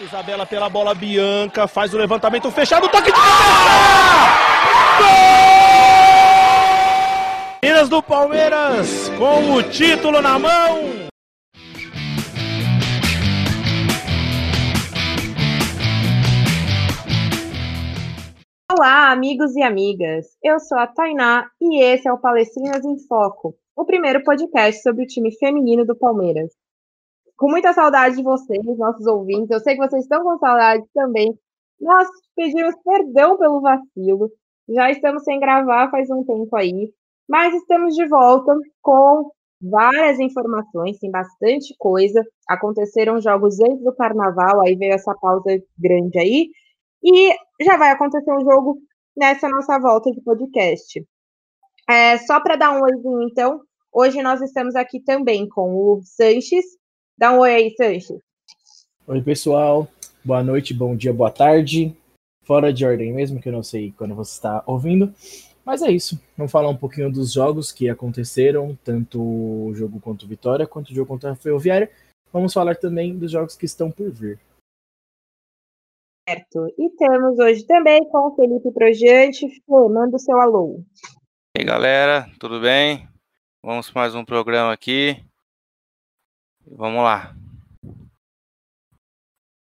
[0.00, 3.32] Isabela pela bola, Bianca faz o levantamento fechado, toque de cabeça!
[4.98, 5.08] Gol!
[7.64, 11.08] Minas do Palmeiras com o título na mão.
[18.70, 20.26] Olá, amigos e amigas.
[20.40, 25.02] Eu sou a Tainá e esse é o Palestrinas em Foco, o primeiro podcast sobre
[25.02, 26.52] o time feminino do Palmeiras
[27.38, 29.50] com muita saudade de vocês, nossos ouvintes.
[29.50, 31.32] Eu sei que vocês estão com saudade também.
[31.80, 34.30] Nós pedimos perdão pelo vacilo.
[34.68, 36.92] Já estamos sem gravar faz um tempo aí,
[37.26, 39.30] mas estamos de volta com
[39.62, 42.22] várias informações, tem bastante coisa.
[42.48, 46.50] Aconteceram jogos antes do carnaval, aí veio essa pausa grande aí.
[47.02, 47.34] E
[47.64, 48.78] já vai acontecer um jogo
[49.16, 51.06] nessa nossa volta de podcast.
[51.88, 53.60] É, só para dar um oizinho, então,
[53.92, 56.64] hoje nós estamos aqui também com o Sanches,
[57.18, 58.22] Dá um oi aí, Sancho.
[59.04, 59.88] Oi, pessoal.
[60.24, 61.92] Boa noite, bom dia, boa tarde.
[62.44, 65.12] Fora de ordem mesmo, que eu não sei quando você está ouvindo.
[65.64, 66.16] Mas é isso.
[66.36, 70.90] Vamos falar um pouquinho dos jogos que aconteceram, tanto o jogo contra o Vitória quanto
[70.90, 71.90] o jogo contra a Ferroviária.
[72.32, 74.38] Vamos falar também dos jogos que estão por vir.
[76.28, 76.72] Certo.
[76.78, 79.48] E temos hoje também com o Felipe Projante.
[79.48, 80.84] Fê, manda o seu alô.
[81.56, 83.08] E aí, galera, tudo bem?
[83.60, 85.27] Vamos para mais um programa aqui.
[86.70, 87.34] Vamos lá.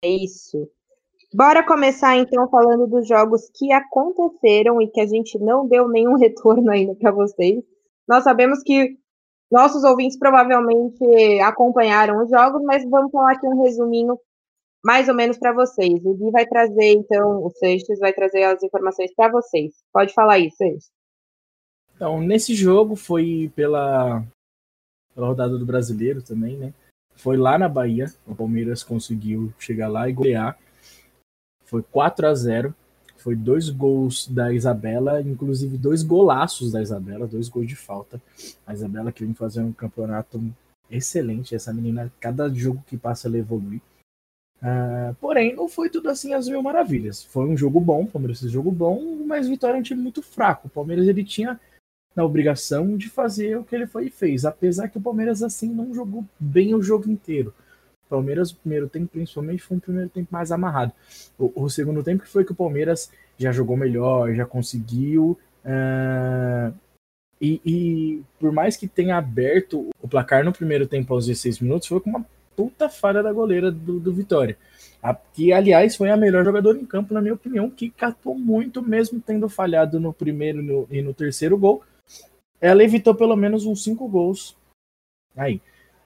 [0.02, 0.70] É isso.
[1.32, 6.14] Bora começar então falando dos jogos que aconteceram e que a gente não deu nenhum
[6.18, 7.64] retorno ainda para vocês.
[8.06, 8.96] Nós sabemos que
[9.50, 11.04] nossos ouvintes provavelmente
[11.40, 14.18] acompanharam os jogos, mas vamos falar aqui um resuminho
[14.84, 16.04] mais ou menos para vocês.
[16.04, 19.72] O Gui vai trazer então, o Seixas vai trazer as informações para vocês.
[19.92, 20.90] Pode falar aí, Seixas.
[21.96, 24.22] Então, nesse jogo foi pela,
[25.14, 26.74] pela rodada do Brasileiro também, né?
[27.16, 30.58] Foi lá na Bahia, o Palmeiras conseguiu chegar lá e golear.
[31.64, 32.74] Foi 4 a 0
[33.16, 38.20] Foi dois gols da Isabela, inclusive dois golaços da Isabela, dois gols de falta.
[38.66, 40.42] A Isabela que vem fazendo um campeonato
[40.90, 41.54] excelente.
[41.54, 43.80] Essa menina, cada jogo que passa, ela evolui.
[44.62, 47.22] Uh, porém, não foi tudo assim as mil maravilhas.
[47.22, 50.00] Foi um jogo bom, o Palmeiras fez um jogo bom, mas Vitória é um time
[50.00, 50.68] muito fraco.
[50.68, 51.60] O Palmeiras ele tinha
[52.14, 55.68] na obrigação de fazer o que ele foi e fez, apesar que o Palmeiras assim
[55.68, 57.52] não jogou bem o jogo inteiro.
[58.06, 60.92] O Palmeiras, o primeiro tempo, principalmente, foi um primeiro tempo mais amarrado.
[61.38, 65.38] O, o segundo tempo foi que o Palmeiras já jogou melhor, já conseguiu.
[65.64, 66.72] Uh,
[67.40, 71.88] e, e, por mais que tenha aberto o placar no primeiro tempo aos 16 minutos,
[71.88, 74.56] foi com uma puta falha da goleira do, do Vitória.
[75.02, 78.80] A, que, aliás, foi a melhor jogadora em campo, na minha opinião, que catou muito,
[78.80, 81.82] mesmo tendo falhado no primeiro no, e no terceiro gol
[82.60, 84.56] ela evitou pelo menos uns cinco gols.
[85.36, 85.60] Aí.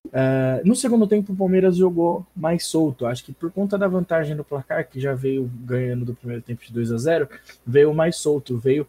[0.07, 3.07] Uh, no segundo tempo, o Palmeiras jogou mais solto.
[3.07, 6.65] Acho que por conta da vantagem do placar, que já veio ganhando do primeiro tempo
[6.65, 7.29] de 2 a 0
[7.67, 8.87] veio mais solto, veio,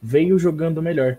[0.00, 1.18] veio jogando melhor.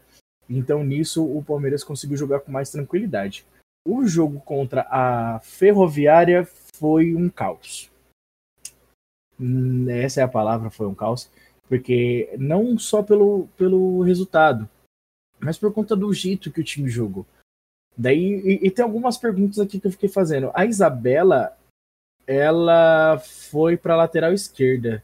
[0.49, 3.45] Então, nisso, o Palmeiras conseguiu jogar com mais tranquilidade.
[3.87, 7.91] O jogo contra a Ferroviária foi um caos.
[9.39, 11.29] Hum, essa é a palavra, foi um caos.
[11.67, 14.69] Porque não só pelo, pelo resultado,
[15.43, 17.25] mas por conta do jeito que o time jogou.
[17.97, 20.51] Daí, e, e, tem algumas perguntas aqui que eu fiquei fazendo.
[20.53, 21.55] A Isabela,
[22.25, 25.03] ela foi para lateral esquerda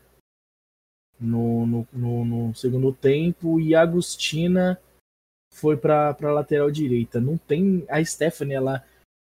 [1.20, 4.80] no, no, no, no, segundo tempo e a Agostina
[5.54, 7.20] foi para lateral direita.
[7.20, 8.84] Não tem a Stephanie, ela,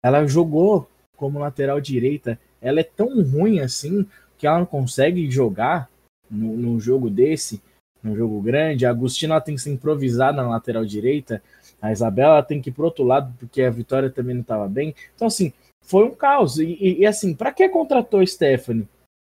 [0.03, 2.39] ela jogou como lateral direita.
[2.61, 5.89] Ela é tão ruim assim que ela não consegue jogar
[6.29, 7.61] no, num jogo desse
[8.01, 8.85] num jogo grande.
[8.85, 11.41] A Agostina tem que ser improvisada na lateral direita.
[11.81, 14.93] A Isabela tem que ir pro outro lado, porque a Vitória também não estava bem.
[15.15, 16.57] Então, assim, foi um caos.
[16.57, 18.87] E, e, e assim, para que contratou Stephanie?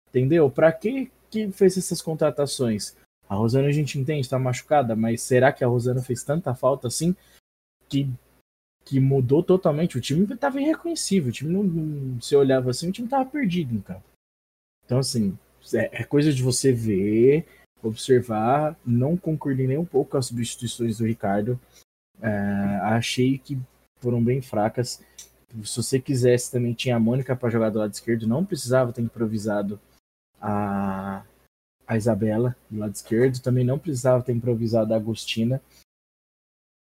[0.08, 0.50] Entendeu?
[0.50, 2.96] Para que, que fez essas contratações?
[3.28, 6.88] A Rosana a gente entende, está machucada, mas será que a Rosana fez tanta falta
[6.88, 7.14] assim
[7.88, 8.08] que,
[8.84, 9.96] que mudou totalmente?
[9.96, 11.28] O time estava irreconhecível.
[11.28, 14.02] O time não, se olhava assim, o time estava perdido campo.
[14.84, 15.38] Então, assim,
[15.74, 17.46] é, é coisa de você ver
[17.82, 21.58] observar, não concordei nem um pouco com as substituições do Ricardo.
[22.20, 22.30] É,
[22.82, 23.58] achei que
[24.00, 25.02] foram bem fracas.
[25.64, 29.02] Se você quisesse, também tinha a Mônica para jogar do lado esquerdo, não precisava ter
[29.02, 29.80] improvisado
[30.40, 31.24] a,
[31.86, 35.60] a Isabela do lado esquerdo, também não precisava ter improvisado a Agostina.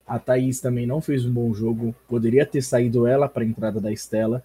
[0.06, 3.81] A Thaís também não fez um bom jogo, poderia ter saído ela para a entrada
[3.81, 4.44] da Estela.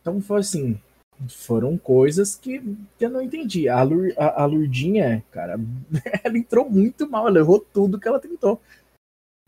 [0.00, 0.80] Então foi assim,
[1.26, 2.60] foram coisas que,
[2.98, 3.68] que eu não entendi.
[3.68, 5.58] A, Lur, a, a Lurdinha, cara,
[6.22, 8.60] ela entrou muito mal, ela errou tudo que ela tentou.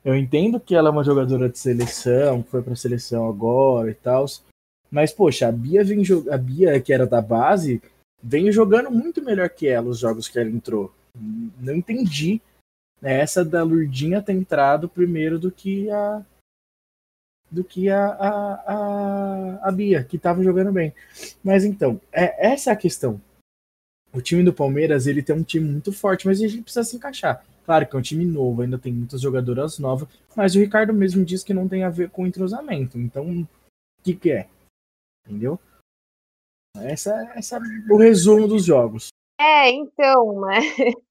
[0.05, 4.25] Eu entendo que ela é uma jogadora de seleção, foi pra seleção agora e tal.
[4.91, 7.83] Mas, poxa, a Bia, vem a Bia, que era da base,
[8.23, 10.93] vem jogando muito melhor que ela os jogos que ela entrou.
[11.61, 12.41] Não entendi
[13.01, 16.25] né, essa da Lurdinha ter entrado primeiro do que a
[17.51, 20.95] do que a, a, a, a Bia, que estava jogando bem.
[21.43, 23.21] Mas então, é, essa é a questão.
[24.13, 26.97] O time do Palmeiras, ele tem um time muito forte, mas a gente precisa se
[26.97, 27.45] encaixar.
[27.65, 31.25] Claro que é um time novo, ainda tem muitas jogadoras novas, mas o Ricardo mesmo
[31.25, 32.99] diz que não tem a ver com entrosamento.
[32.99, 33.49] Então, o
[34.03, 34.49] que, que é?
[35.27, 35.59] Entendeu?
[36.77, 39.09] Essa, essa é o resumo dos jogos.
[39.41, 40.59] É, então, né?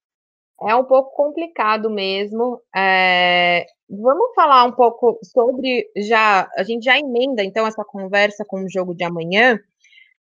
[0.68, 2.62] É um pouco complicado mesmo.
[2.76, 3.66] É...
[3.90, 6.50] Vamos falar um pouco sobre já.
[6.58, 9.60] A gente já emenda então essa conversa com o jogo de amanhã.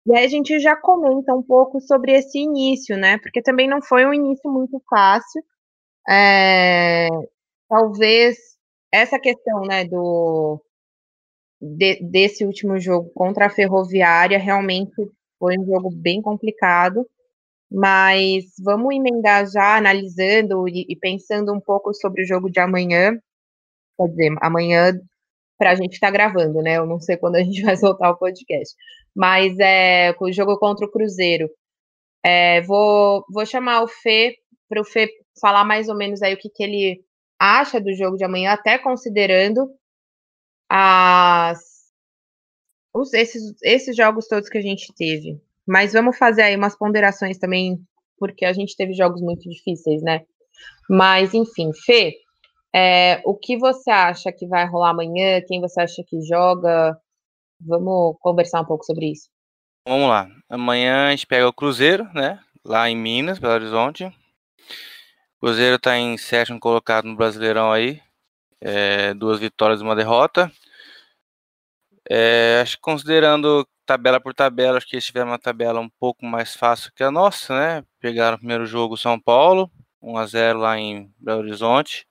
[0.06, 3.18] E aí a gente já comenta um pouco sobre esse início, né?
[3.18, 5.42] Porque também não foi um início muito fácil.
[6.08, 7.08] É,
[7.68, 8.38] talvez
[8.92, 10.62] essa questão, né, do
[11.60, 14.94] de, desse último jogo contra a Ferroviária realmente
[15.38, 17.06] foi um jogo bem complicado.
[17.70, 23.18] Mas vamos emendar já analisando e, e pensando um pouco sobre o jogo de amanhã.
[23.96, 24.98] Quer dizer, amanhã
[25.58, 26.78] para a gente estar tá gravando, né?
[26.78, 28.74] Eu não sei quando a gente vai soltar o podcast.
[29.14, 31.50] Mas é o jogo contra o Cruzeiro.
[32.24, 34.36] É, vou, vou chamar o Fê
[34.68, 35.10] para o Fê
[35.40, 37.04] falar mais ou menos aí o que, que ele
[37.38, 39.70] acha do jogo de amanhã, até considerando
[40.68, 41.58] as,
[42.92, 45.40] os, esses, esses jogos todos que a gente teve.
[45.68, 47.78] Mas vamos fazer aí umas ponderações também,
[48.18, 50.22] porque a gente teve jogos muito difíceis, né?
[50.88, 52.16] Mas, enfim, Fê,
[52.74, 55.42] é, o que você acha que vai rolar amanhã?
[55.46, 56.98] Quem você acha que joga?
[57.60, 59.28] Vamos conversar um pouco sobre isso.
[59.86, 60.26] Vamos lá.
[60.48, 62.40] Amanhã a gente pega o Cruzeiro, né?
[62.64, 64.04] Lá em Minas, Belo Horizonte.
[64.04, 68.00] O Cruzeiro está em sétimo colocado no Brasileirão aí.
[68.58, 70.50] É, duas vitórias e uma derrota.
[72.10, 76.26] É, acho que considerando tabela por tabela, acho que eles tiveram uma tabela um pouco
[76.26, 77.84] mais fácil que a nossa, né?
[77.98, 79.70] Pegaram o primeiro jogo São Paulo,
[80.02, 82.06] 1 a 0 lá em Belo Horizonte.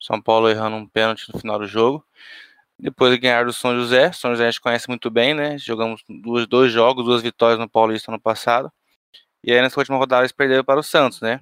[0.00, 2.04] São Paulo errando um pênalti no final do jogo.
[2.76, 4.10] Depois ganhar do São José.
[4.10, 5.56] São José a gente conhece muito bem, né?
[5.58, 8.72] Jogamos dois, dois jogos, duas vitórias no Paulista no passado.
[9.44, 11.40] E aí nessa última rodada eles perderam para o Santos, né?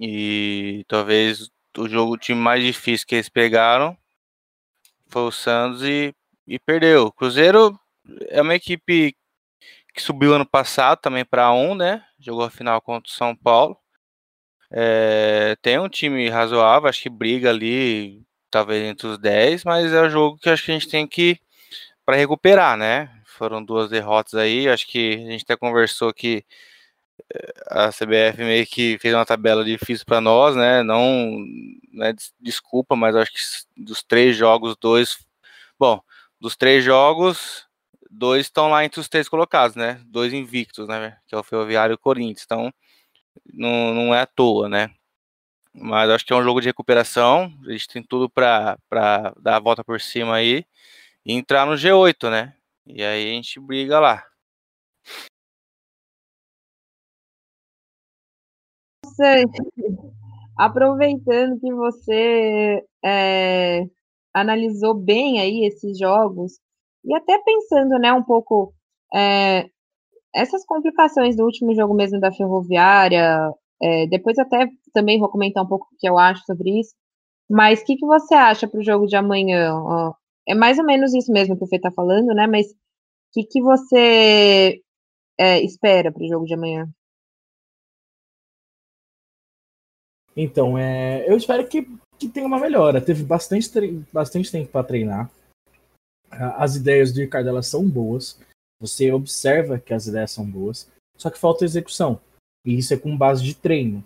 [0.00, 3.96] E talvez o jogo, o time mais difícil que eles pegaram
[5.06, 6.12] foi o Santos e,
[6.48, 7.12] e perdeu.
[7.12, 7.78] Cruzeiro
[8.28, 9.16] é uma equipe
[9.94, 12.04] que subiu ano passado também para um, né?
[12.18, 13.76] Jogou a final contra o São Paulo.
[14.70, 20.02] É, tem um time razoável, acho que briga ali, talvez entre os 10, mas é
[20.02, 21.38] um jogo que acho que a gente tem que
[22.06, 23.10] para recuperar, né?
[23.26, 26.44] Foram duas derrotas aí, acho que a gente até conversou que
[27.34, 30.82] eh, a CBF meio que fez uma tabela difícil para nós, né?
[30.82, 31.36] Não,
[31.92, 33.40] né, desculpa, mas acho que
[33.76, 35.18] dos três jogos, dois,
[35.78, 36.00] bom,
[36.40, 37.66] dos três jogos,
[38.12, 40.00] dois estão lá entre os três colocados, né?
[40.06, 41.18] Dois invictos, né?
[41.26, 42.44] Que é o Ferroviário e o Corinthians.
[42.44, 42.72] Então,
[43.52, 44.90] não, não é à toa, né?
[45.74, 47.52] Mas acho que é um jogo de recuperação.
[47.66, 48.76] A gente tem tudo para
[49.40, 50.64] dar a volta por cima aí
[51.24, 52.54] e entrar no G8, né?
[52.86, 54.24] E aí a gente briga lá.
[60.56, 63.84] Aproveitando que você é,
[64.34, 66.58] analisou bem aí esses jogos,
[67.04, 68.72] e até pensando, né, um pouco
[69.14, 69.68] é,
[70.34, 75.68] essas complicações do último jogo mesmo da Ferroviária, é, depois até também vou comentar um
[75.68, 76.94] pouco o que eu acho sobre isso,
[77.50, 79.74] mas o que, que você acha para o jogo de amanhã?
[80.48, 82.46] É mais ou menos isso mesmo que o Fê está falando, né?
[82.46, 82.74] Mas o
[83.32, 84.80] que, que você
[85.38, 86.88] é, espera para o jogo de amanhã?
[90.36, 91.86] Então, é, eu espero que,
[92.18, 93.00] que tenha uma melhora.
[93.00, 93.70] Teve bastante,
[94.12, 95.30] bastante tempo para treinar.
[96.32, 98.38] As ideias do Ricardo elas são boas.
[98.80, 102.20] Você observa que as ideias são boas, só que falta execução.
[102.64, 104.04] E isso é com base de treino.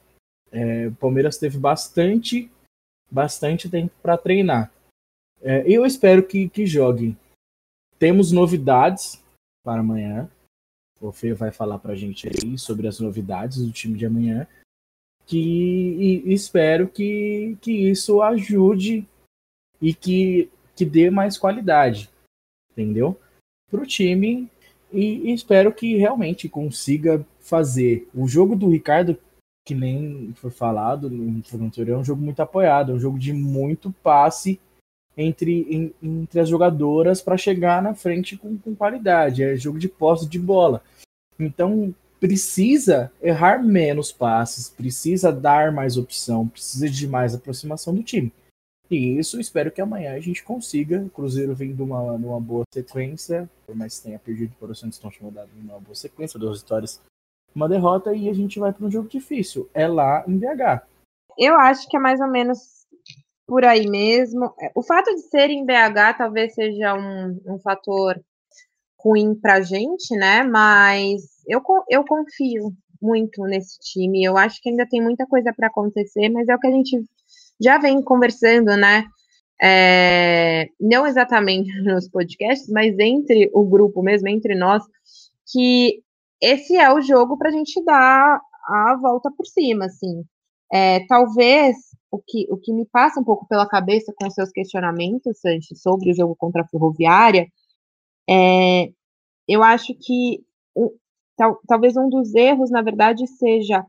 [0.50, 2.50] É, o Palmeiras teve bastante,
[3.10, 4.72] bastante tempo para treinar.
[5.40, 7.16] É, eu espero que, que joguem.
[7.98, 9.22] Temos novidades
[9.64, 10.30] para amanhã.
[11.00, 14.46] O Fê vai falar para a gente aí sobre as novidades do time de amanhã.
[15.26, 19.06] Que e, espero que, que isso ajude
[19.80, 22.08] e que, que dê mais qualidade,
[22.76, 23.18] entendeu?
[23.70, 24.48] Para o time
[24.92, 28.08] e, espero que realmente consiga fazer.
[28.14, 29.18] O jogo do Ricardo,
[29.64, 33.32] que nem foi falado no anterior, é um jogo muito apoiado, é um jogo de
[33.32, 34.60] muito passe
[35.16, 39.42] entre, em, entre as jogadoras para chegar na frente com, com qualidade.
[39.42, 40.82] É jogo de posse de bola.
[41.38, 48.32] Então precisa errar menos passes, precisa dar mais opção, precisa de mais aproximação do time.
[48.90, 51.02] E isso, espero que amanhã a gente consiga.
[51.02, 54.74] O Cruzeiro vem uma, de uma boa sequência, por mais que tenha perdido para o
[54.74, 57.00] Santos, estão chamando uma boa sequência, duas vitórias,
[57.54, 59.68] uma derrota, e a gente vai para um jogo difícil.
[59.74, 60.86] É lá em BH.
[61.36, 62.86] Eu acho que é mais ou menos
[63.46, 64.52] por aí mesmo.
[64.74, 68.20] O fato de ser em BH talvez seja um, um fator
[69.00, 70.42] ruim para a gente, né?
[70.42, 74.24] Mas eu, eu confio muito nesse time.
[74.24, 77.04] Eu acho que ainda tem muita coisa para acontecer, mas é o que a gente
[77.60, 79.04] já vem conversando, né?
[79.62, 84.82] É, não exatamente nos podcasts, mas entre o grupo mesmo, entre nós,
[85.50, 86.02] que
[86.40, 90.24] esse é o jogo para a gente dar a volta por cima, assim.
[90.72, 91.76] É, talvez
[92.10, 96.10] o que, o que me passa um pouco pela cabeça com seus questionamentos, Sanches, sobre
[96.10, 97.46] o jogo contra a Ferroviária,
[98.28, 98.90] é,
[99.48, 100.44] eu acho que
[101.36, 103.84] tal, talvez um dos erros, na verdade, seja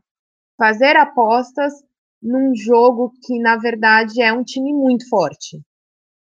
[0.57, 1.73] fazer apostas
[2.21, 5.61] num jogo que, na verdade, é um time muito forte.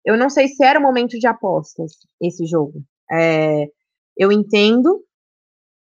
[0.06, 2.84] Eu não sei se era o momento de apostas esse jogo.
[3.12, 3.65] É,
[4.17, 5.03] eu entendo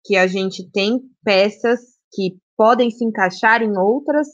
[0.03, 1.79] que a gente tem peças
[2.11, 4.27] que podem se encaixar em outras,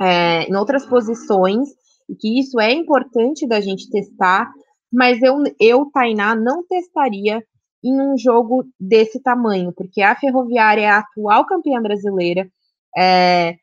[0.00, 1.68] é, em outras posições,
[2.08, 4.50] e que isso é importante da gente testar,
[4.92, 7.40] mas eu, eu, Tainá, não testaria
[7.82, 12.50] em um jogo desse tamanho, porque a Ferroviária é a atual campeã brasileira,
[12.96, 13.56] é,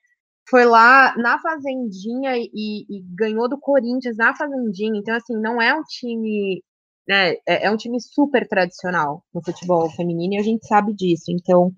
[0.50, 5.74] foi lá na Fazendinha e, e, ganhou do Corinthians na Fazendinha, então, assim, não é
[5.74, 6.64] um time.
[7.08, 11.26] Né, é, é um time super tradicional no futebol feminino e a gente sabe disso.
[11.30, 11.72] Então,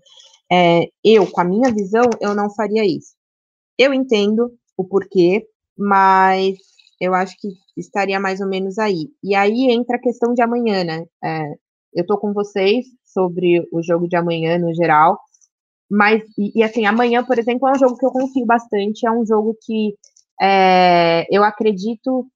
[0.51, 3.13] é, eu, com a minha visão, eu não faria isso.
[3.77, 5.45] Eu entendo o porquê,
[5.77, 6.57] mas
[6.99, 9.09] eu acho que estaria mais ou menos aí.
[9.23, 11.05] E aí entra a questão de amanhã, né?
[11.23, 11.53] É,
[11.93, 15.19] eu tô com vocês sobre o jogo de amanhã no geral.
[15.89, 19.11] Mas, e, e, assim, amanhã, por exemplo, é um jogo que eu confio bastante, é
[19.11, 19.95] um jogo que
[20.41, 22.27] é, eu acredito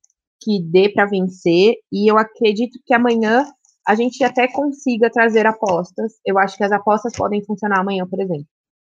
[0.41, 3.45] que dê para vencer, e eu acredito que amanhã
[3.87, 6.13] a gente até consiga trazer apostas.
[6.25, 8.47] Eu acho que as apostas podem funcionar amanhã, por exemplo.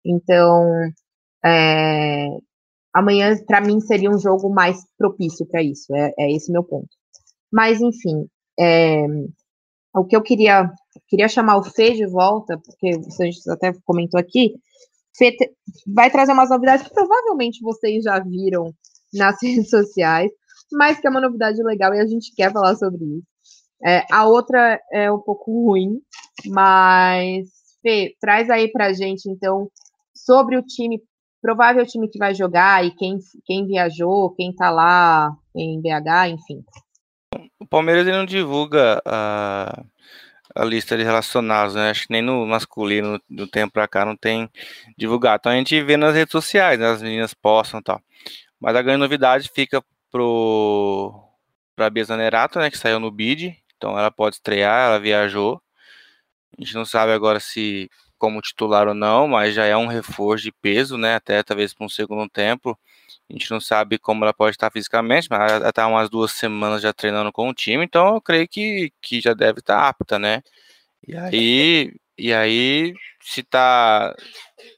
[0.05, 0.65] Então,
[1.45, 2.27] é,
[2.93, 6.89] amanhã, para mim, seria um jogo mais propício para isso, é, é esse meu ponto.
[7.51, 8.27] Mas, enfim,
[8.59, 9.05] é,
[9.93, 10.71] o que eu queria
[11.07, 14.53] queria chamar o Fê de volta, porque Sanches até comentou aqui.
[15.17, 15.51] Fê te,
[15.87, 18.71] vai trazer umas novidades que provavelmente vocês já viram
[19.13, 20.31] nas redes sociais,
[20.71, 23.27] mas que é uma novidade legal e a gente quer falar sobre isso.
[23.85, 26.01] É, a outra é um pouco ruim,
[26.47, 27.47] mas
[27.81, 29.69] Fê, traz aí pra gente, então,
[30.15, 31.01] sobre o time,
[31.41, 36.63] provável time que vai jogar e quem, quem viajou, quem tá lá em BH, enfim.
[37.59, 39.83] O Palmeiras ele não divulga a,
[40.55, 41.89] a lista de relacionados, né?
[41.89, 44.49] Acho que nem no masculino do tempo pra cá não tem
[44.97, 45.41] divulgado.
[45.41, 46.87] Então a gente vê nas redes sociais, né?
[46.87, 48.01] as meninas postam e tal.
[48.59, 51.23] Mas a grande novidade fica pro
[51.75, 52.71] pra Bia Zanerato, né?
[52.71, 53.55] Que saiu no bid.
[53.77, 55.61] Então ela pode estrear, ela viajou.
[56.57, 60.43] A gente não sabe agora se como titular ou não, mas já é um reforço
[60.43, 61.15] de peso, né?
[61.15, 62.77] Até talvez para um segundo tempo.
[63.29, 66.81] A gente não sabe como ela pode estar fisicamente, mas ela está umas duas semanas
[66.81, 70.41] já treinando com o time, então eu creio que, que já deve estar apta, né?
[71.07, 74.15] E aí, e aí se tá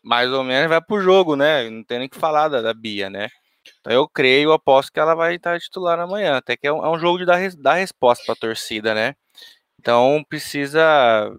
[0.04, 1.70] mais ou menos, vai pro jogo, né?
[1.70, 3.30] Não tem nem que falar da, da Bia, né?
[3.80, 6.38] Então eu creio, eu aposto que ela vai estar titular amanhã.
[6.38, 9.16] Até que é um, é um jogo de dar, dar resposta para a torcida, né?
[9.80, 11.32] Então precisa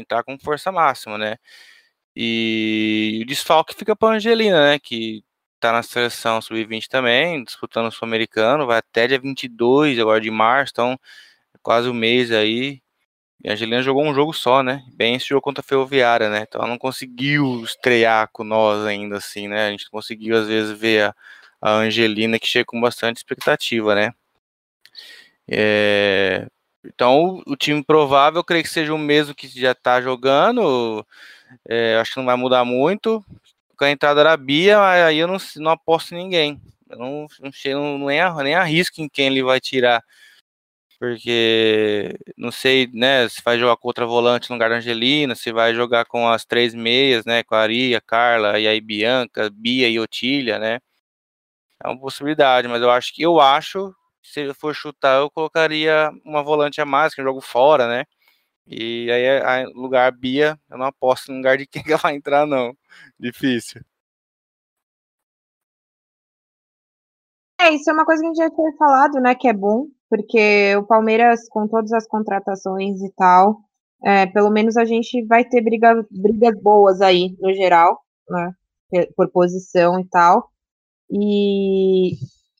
[0.00, 1.36] entrar com força máxima, né?
[2.14, 4.78] E o desfalque fica para Angelina, né?
[4.78, 5.22] Que
[5.60, 10.72] tá na seleção sub-20 também, disputando o Sul-Americano, vai até dia 22 agora de março,
[10.72, 10.92] então
[11.54, 12.82] é quase um mês aí.
[13.44, 14.82] E a Angelina jogou um jogo só, né?
[14.94, 16.44] Bem esse jogo contra a Ferroviária, né?
[16.48, 19.68] Então ela não conseguiu estrear com nós ainda assim, né?
[19.68, 21.14] A gente conseguiu às vezes ver a,
[21.60, 24.12] a Angelina que chega com bastante expectativa, né?
[25.48, 26.48] É...
[26.86, 31.06] Então o time provável, eu creio que seja o mesmo que já tá jogando.
[31.68, 33.24] É, acho que não vai mudar muito
[33.76, 36.60] com a entrada da Bia, aí eu não, não aposto em ninguém.
[36.88, 40.02] Eu não, não, nem, nem arrisco em quem ele vai tirar.
[40.98, 45.52] Porque não sei, né, se vai jogar com outra volante no lugar da Angelina, se
[45.52, 49.88] vai jogar com as três meias, né, com a Aria, Carla e aí Bianca, Bia
[49.88, 50.80] e Otília, né?
[51.82, 53.94] É uma possibilidade, mas eu acho que eu acho,
[54.32, 58.04] se eu for chutar, eu colocaria uma volante a mais, que eu jogo fora, né?
[58.66, 62.46] E aí, a, lugar Bia, eu não aposto no lugar de quem ela vai entrar,
[62.46, 62.76] não.
[63.18, 63.82] Difícil.
[67.60, 69.86] É, isso é uma coisa que a gente já tinha falado, né, que é bom,
[70.10, 73.60] porque o Palmeiras, com todas as contratações e tal,
[74.04, 78.52] é, pelo menos a gente vai ter briga, brigas boas aí, no geral, né,
[79.16, 80.50] por posição e tal.
[81.10, 82.16] E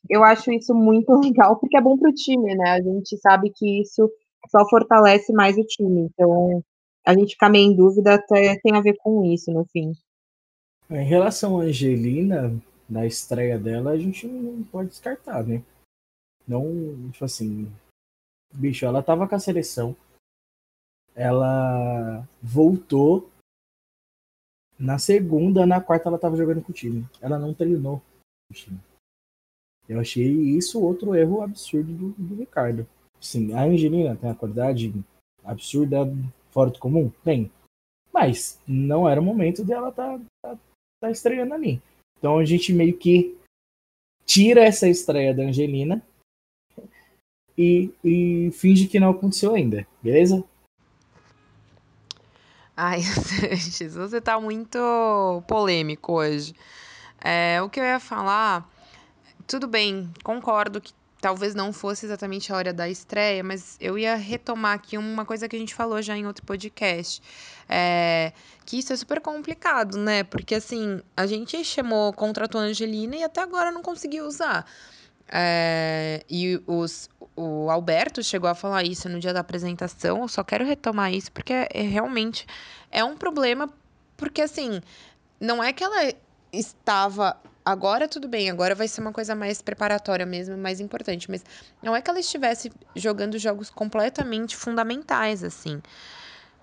[0.08, 2.70] eu acho isso muito legal, porque é bom para o time, né?
[2.70, 4.10] A gente sabe que isso
[4.48, 6.02] só fortalece mais o time.
[6.02, 6.62] Então,
[7.04, 9.92] a gente ficar meio em dúvida até tem a ver com isso, no fim.
[10.90, 12.54] Em relação à Angelina,
[12.88, 15.62] na estreia dela, a gente não pode descartar, né?
[16.46, 17.70] Não, tipo assim,
[18.54, 19.96] bicho, ela tava com a seleção,
[21.14, 23.28] ela voltou
[24.78, 27.08] na segunda, na quarta ela tava jogando com o time.
[27.20, 28.02] Ela não treinou
[28.50, 28.78] o time.
[29.88, 32.86] Eu achei isso outro erro absurdo do, do Ricardo.
[33.20, 34.92] Sim, a Angelina tem a qualidade
[35.44, 36.12] absurda
[36.50, 37.10] fora do comum?
[37.22, 37.50] Tem.
[38.12, 40.58] Mas não era o momento dela tá, tá,
[41.00, 41.80] tá estreando ali.
[42.18, 43.36] Então a gente meio que
[44.24, 46.02] tira essa estreia da Angelina
[47.56, 50.44] e, e finge que não aconteceu ainda, beleza?
[52.76, 53.00] Ai,
[53.60, 54.78] Sanches, você tá muito
[55.46, 56.54] polêmico hoje.
[57.18, 58.70] É, o que eu ia falar,
[59.46, 64.14] tudo bem, concordo que talvez não fosse exatamente a hora da estreia, mas eu ia
[64.16, 67.22] retomar aqui uma coisa que a gente falou já em outro podcast.
[67.68, 68.32] É,
[68.64, 70.22] que isso é super complicado, né?
[70.24, 74.66] Porque assim, a gente chamou, contratou a Angelina e até agora não conseguiu usar.
[75.28, 80.22] É, e os, o Alberto chegou a falar isso no dia da apresentação.
[80.22, 82.46] Eu só quero retomar isso porque é, é, realmente
[82.90, 83.68] é um problema.
[84.16, 84.80] Porque, assim,
[85.40, 86.12] não é que ela
[86.52, 87.36] estava.
[87.66, 91.28] Agora tudo bem, agora vai ser uma coisa mais preparatória mesmo, mais importante.
[91.28, 91.44] Mas
[91.82, 95.82] não é que ela estivesse jogando jogos completamente fundamentais, assim.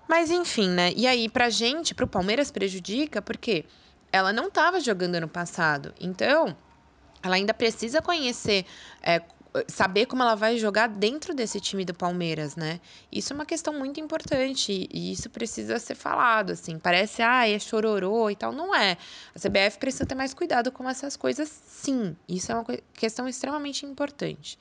[0.08, 0.92] Mas enfim, né?
[0.96, 3.66] E aí, pra gente, pro Palmeiras prejudica, porque
[4.10, 5.92] ela não estava jogando ano passado.
[6.00, 6.56] Então
[7.22, 8.64] ela ainda precisa conhecer,
[9.02, 9.20] é,
[9.68, 12.80] saber como ela vai jogar dentro desse time do Palmeiras, né?
[13.10, 16.78] Isso é uma questão muito importante e isso precisa ser falado, assim.
[16.78, 18.52] Parece, ah, é chororô e tal.
[18.52, 18.96] Não é.
[19.34, 22.16] A CBF precisa ter mais cuidado com essas coisas, sim.
[22.28, 24.58] Isso é uma questão extremamente importante.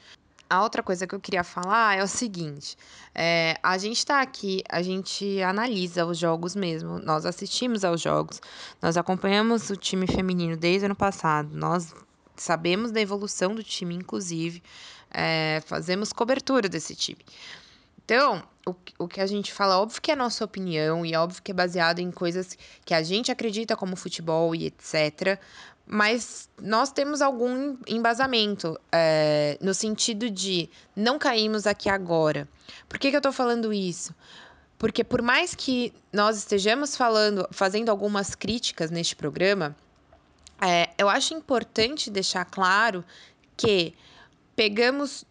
[0.50, 2.78] A outra coisa que eu queria falar é o seguinte:
[3.16, 8.40] é, a gente está aqui, a gente analisa os jogos mesmo, nós assistimos aos jogos,
[8.80, 11.96] nós acompanhamos o time feminino desde o ano passado, nós
[12.36, 14.62] sabemos da evolução do time, inclusive,
[15.12, 17.20] é, fazemos cobertura desse time.
[18.06, 21.52] Então, o, o que a gente fala, óbvio que é nossa opinião e óbvio que
[21.52, 25.40] é baseado em coisas que a gente acredita como futebol e etc.
[25.86, 32.48] Mas nós temos algum embasamento é, no sentido de não caímos aqui agora.
[32.90, 34.14] Por que, que eu estou falando isso?
[34.78, 39.76] Porque por mais que nós estejamos falando, fazendo algumas críticas neste programa,
[40.66, 43.04] é, eu acho importante deixar claro
[43.58, 43.94] que
[44.56, 45.26] pegamos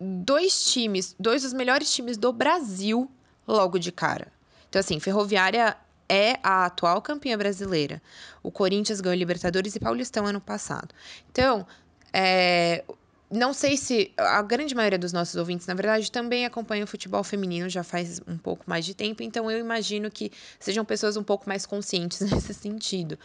[0.00, 3.10] dois times, dois dos melhores times do Brasil
[3.46, 4.32] logo de cara.
[4.68, 5.76] Então, assim, Ferroviária
[6.08, 8.00] é a atual campeã brasileira.
[8.42, 10.94] O Corinthians ganhou Libertadores e Paulistão ano passado.
[11.30, 11.66] Então,
[12.12, 12.84] é,
[13.30, 17.24] não sei se a grande maioria dos nossos ouvintes, na verdade, também acompanha o futebol
[17.24, 21.24] feminino já faz um pouco mais de tempo, então eu imagino que sejam pessoas um
[21.24, 23.18] pouco mais conscientes nesse sentido.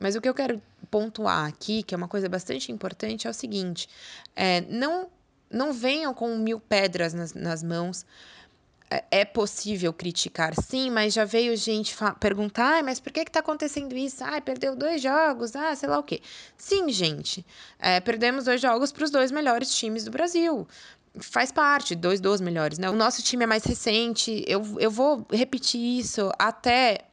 [0.00, 0.60] Mas o que eu quero
[0.90, 3.86] pontuar aqui, que é uma coisa bastante importante, é o seguinte:
[4.34, 5.08] é, não,
[5.50, 8.04] não venham com mil pedras nas, nas mãos.
[8.92, 13.38] É, é possível criticar, sim, mas já veio gente perguntar, ah, mas por que está
[13.38, 14.24] acontecendo isso?
[14.24, 16.20] Ah, perdeu dois jogos, ah, sei lá o quê.
[16.56, 17.46] Sim, gente,
[17.78, 20.66] é, perdemos dois jogos para os dois melhores times do Brasil
[21.18, 22.88] faz parte, dois dos melhores, né?
[22.88, 27.09] O nosso time é mais recente, eu, eu vou repetir isso até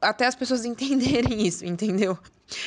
[0.00, 2.18] até as pessoas entenderem isso, entendeu?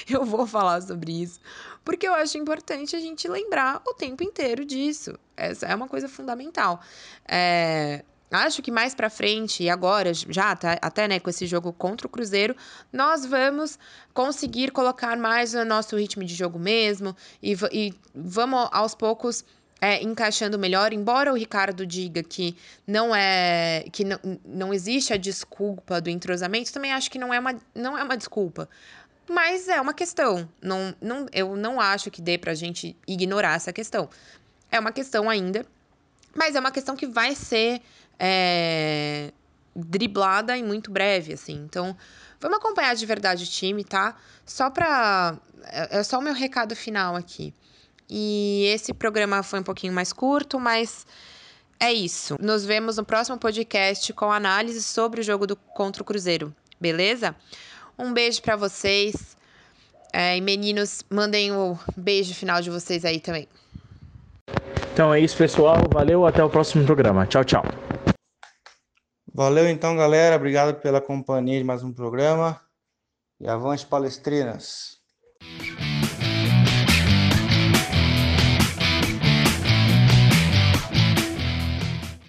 [0.09, 1.39] Eu vou falar sobre isso,
[1.83, 5.17] porque eu acho importante a gente lembrar o tempo inteiro disso.
[5.35, 6.79] Essa é uma coisa fundamental.
[7.27, 11.71] É, acho que mais para frente e agora já tá, até né com esse jogo
[11.71, 12.55] contra o Cruzeiro
[12.91, 13.77] nós vamos
[14.13, 19.45] conseguir colocar mais o nosso ritmo de jogo mesmo e, e vamos aos poucos
[19.83, 22.55] é, encaixando melhor, embora o Ricardo diga que
[22.87, 27.39] não é que não, não existe a desculpa do entrosamento, também acho que não é
[27.39, 28.69] uma, não é uma desculpa.
[29.29, 30.47] Mas é uma questão.
[30.61, 34.09] Não, não, eu não acho que dê pra gente ignorar essa questão.
[34.71, 35.65] É uma questão ainda,
[36.33, 37.81] mas é uma questão que vai ser
[38.17, 39.33] é,
[39.75, 41.55] driblada em muito breve, assim.
[41.55, 41.93] Então,
[42.39, 44.15] vamos acompanhar de verdade o time, tá?
[44.45, 45.37] Só pra.
[45.65, 47.53] É, é só o meu recado final aqui.
[48.15, 51.03] E esse programa foi um pouquinho mais curto, mas
[51.79, 52.37] é isso.
[52.39, 57.35] Nos vemos no próximo podcast com análise sobre o jogo do contra o Cruzeiro, beleza?
[57.97, 59.35] Um beijo para vocês.
[60.13, 63.47] É, e meninos, mandem o beijo final de vocês aí também.
[64.93, 65.77] Então é isso, pessoal.
[65.91, 67.25] Valeu, até o próximo programa.
[67.25, 67.63] Tchau, tchau.
[69.33, 70.35] Valeu então, galera.
[70.35, 72.61] Obrigado pela companhia de mais um programa.
[73.41, 75.02] E avante palestrinas.